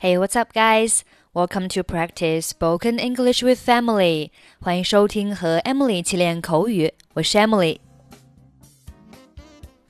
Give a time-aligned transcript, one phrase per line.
[0.00, 1.02] Hey, what's up, guys?
[1.34, 4.30] Welcome to practice spoken English with Emily.
[4.60, 7.80] 欢迎收听和 Emily 一起练口语，我是 Emily。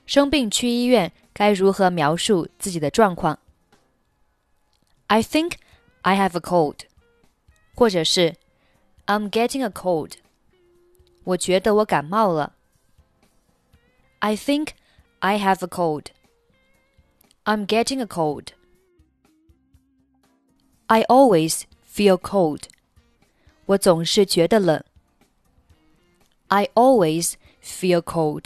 [0.06, 3.38] 生病去医院该如何描述自己的状况
[5.08, 5.56] ？I think
[6.00, 6.78] I have a cold，
[7.74, 8.36] 或者是
[9.04, 10.12] I'm getting a cold。
[11.24, 12.54] 我觉得我感冒了。
[14.20, 14.68] I think
[15.18, 16.06] I have a cold.
[17.44, 18.54] I'm getting a cold.
[20.87, 22.63] I always feel cold.
[23.65, 24.83] 我总是觉得冷。
[26.47, 28.45] I always feel cold.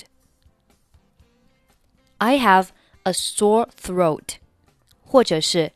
[2.20, 2.70] I have
[3.04, 4.38] a sore throat.
[5.04, 5.72] 或者是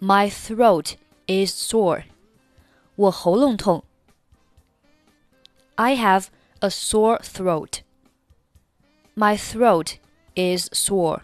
[0.00, 0.94] My throat
[1.26, 2.04] is sore.
[2.96, 3.84] 我喉咙痛。
[5.76, 6.26] I have
[6.60, 7.80] a sore throat.
[9.16, 9.98] My throat
[10.34, 11.22] is sore.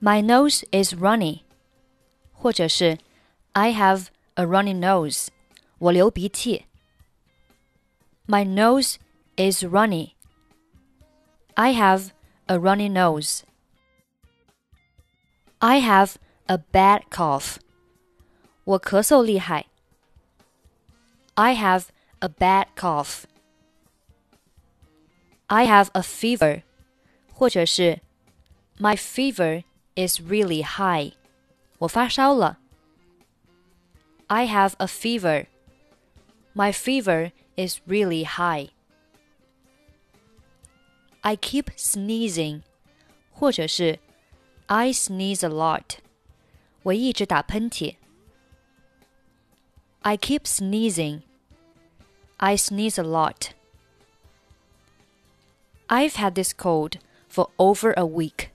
[0.00, 1.44] My nose is runny.
[2.38, 2.98] 或者是
[3.52, 5.28] I have a runny nose，
[5.78, 6.66] 我流鼻涕。
[8.26, 8.96] My nose
[9.36, 10.12] is runny.
[11.54, 12.10] I have
[12.46, 13.42] a runny nose.
[15.58, 17.56] I have a bad cough.
[18.64, 19.66] 我咳嗽厉害。
[21.34, 21.86] I have
[22.20, 23.24] a bad cough.
[25.46, 26.62] I have a fever.
[27.32, 28.00] 或者是
[28.78, 31.12] My fever is really high.
[31.78, 32.58] 我发烧了。
[34.26, 35.46] I have a fever.
[36.54, 38.70] My fever is really high.
[41.20, 42.62] I keep sneezing，
[43.32, 43.98] 或者是
[44.66, 45.98] I sneeze a lot。
[46.84, 47.96] 我一直打喷嚏。
[50.02, 51.22] I keep sneezing.
[52.36, 53.52] I sneeze a lot.
[55.88, 56.98] I've had this cold
[57.30, 58.50] for over a week.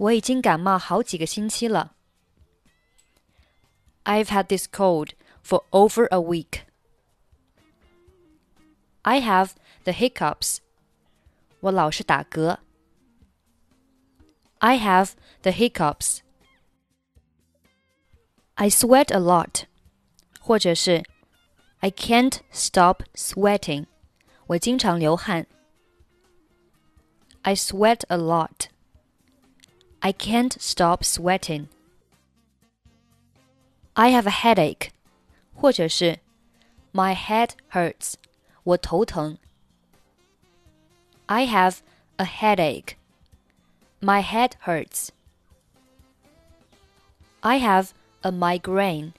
[0.00, 1.94] 我已经感冒好几个星期了。
[4.04, 5.10] I've had this cold
[5.42, 6.60] for over a week.
[9.02, 9.52] I have
[9.84, 10.58] the hiccups.
[11.60, 12.58] 我老是打嗝。
[14.58, 16.20] I have the hiccups.
[18.54, 19.64] I sweat a lot.
[20.40, 21.02] 或者是
[21.78, 23.86] I can't stop sweating.
[24.46, 25.46] 我经常流汗。
[27.42, 28.68] I sweat a lot.
[30.00, 31.66] I can't stop sweating.
[33.94, 34.90] I have a headache，
[35.54, 36.20] 或者是
[36.92, 38.14] My head hurts，
[38.62, 39.38] 我头疼。
[41.26, 41.78] I have
[42.16, 42.96] a headache.
[44.00, 45.08] My head hurts.
[47.40, 49.12] I have a migraine.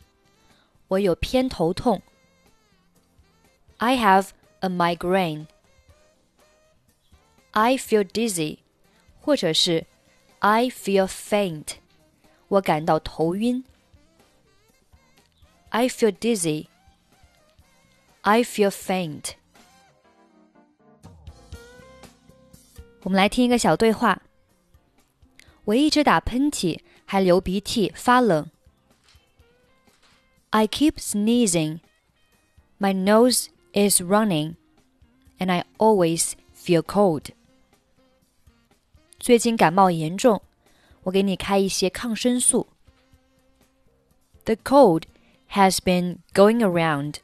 [0.88, 2.02] 我有偏头痛。
[3.78, 4.30] I have
[4.62, 5.48] a migraine.
[7.52, 8.60] I feel dizzy，
[9.22, 9.86] 或者是
[10.42, 11.76] I feel faint.
[12.48, 13.64] 我感到头晕。
[15.70, 16.68] I feel dizzy.
[18.22, 19.34] I feel faint.
[23.04, 24.22] 我们来听一个小对话。
[25.66, 28.50] 我一直打喷嚏，还流鼻涕，发冷。
[30.50, 31.80] I keep sneezing.
[32.80, 34.56] My nose is running,
[35.40, 37.32] and I always feel cold.
[39.22, 40.42] 最近感冒严重，
[41.04, 42.68] 我给你开一些抗生素。
[44.46, 45.04] The cold
[45.52, 47.16] has been going around.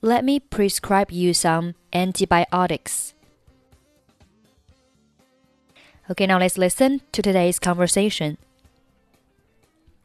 [0.00, 3.10] Let me prescribe you some antibiotics.
[6.08, 8.36] Okay, now let's listen to today's conversation.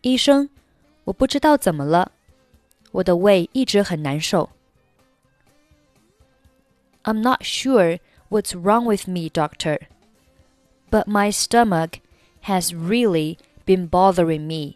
[0.02, 0.50] 医生，
[1.04, 2.12] 我不知道怎么了，
[2.92, 4.50] 我的胃一直很难受。
[7.04, 9.80] I'm not sure what's wrong with me, doctor
[10.90, 12.00] but my stomach
[12.42, 14.76] has really been bothering me.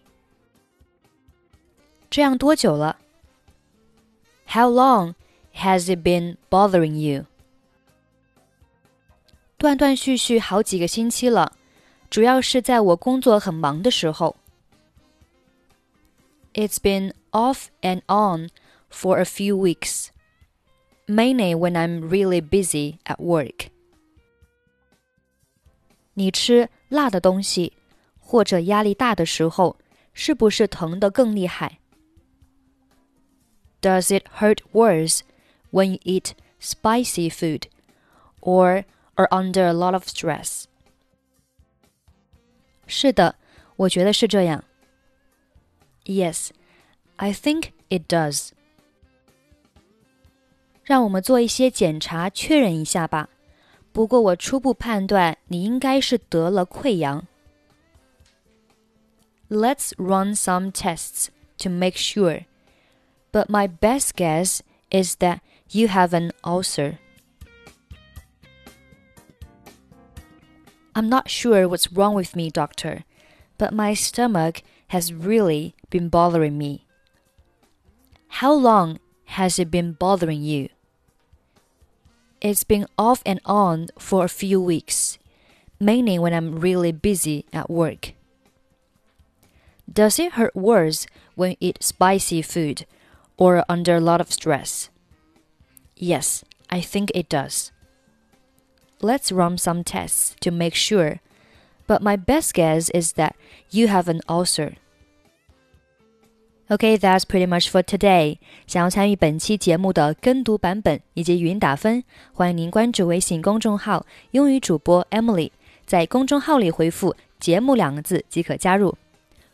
[2.09, 2.97] 这样多久了?
[4.47, 5.15] How long
[5.55, 7.25] has it been bothering you?
[9.57, 11.53] 断断续续好几个星期了，
[12.09, 14.35] 主要是在我工作很忙的时候。
[16.53, 18.49] It's been off and on
[18.89, 20.07] for a few weeks,
[21.07, 23.69] mainly when I'm really busy at work.
[26.13, 27.73] 你吃辣的东西
[28.19, 29.77] 或者压力大的时候，
[30.13, 31.79] 是不是疼得更厉害？
[33.81, 35.19] Does it hurt worse
[35.71, 37.63] when you eat spicy food
[38.39, 38.85] or
[39.15, 40.63] are under a lot of stress?
[42.87, 43.35] 是的，
[43.75, 44.63] 我觉得是这样。
[46.05, 46.49] Yes,
[47.17, 48.51] I think it does.
[50.83, 53.29] 让我们做一些检查，确认一下吧。
[53.91, 57.25] 不过我初步判断你应该是得了溃疡。
[59.49, 61.27] Let's run some tests
[61.59, 62.45] to make sure.
[63.31, 65.39] But my best guess is that
[65.69, 66.97] you have an ulcer.
[70.95, 73.03] I'm not sure what's wrong with me, doctor,
[73.57, 76.85] but my stomach has really been bothering me.
[78.39, 80.69] How long has it been bothering you?
[82.40, 85.18] It's been off and on for a few weeks,
[85.78, 88.14] mainly when I'm really busy at work.
[89.92, 92.86] Does it hurt worse when you eat spicy food
[93.36, 94.88] or under a lot of stress?
[95.96, 97.72] Yes, I think it does.
[99.02, 101.20] Let's run some tests to make sure,
[101.86, 103.36] but my best guess is that
[103.70, 104.76] you have an ulcer.
[106.72, 108.38] Okay, that's pretty much for today.
[108.68, 115.50] 想要参与本期节目的跟读版本以及语音打分，欢迎您关注微信公众号“英语主播 Emily”，
[115.84, 118.96] 在公众号里回复“节目”两个字即可加入。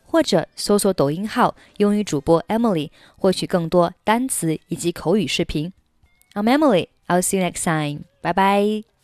[0.04, 5.72] 或者搜索抖音号“英语主播 Emily”，获取更多单词以及口语视频。
[6.34, 6.88] I'm Emily.
[7.06, 8.04] I'll see you next time.
[8.20, 8.95] Bye bye.